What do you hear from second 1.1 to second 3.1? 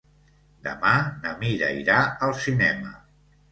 na Mira irà al cinema.